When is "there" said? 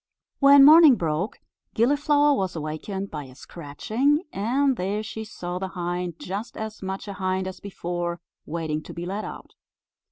4.75-5.03